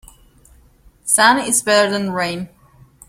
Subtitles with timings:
[1.05, 2.49] Sun is better than rain.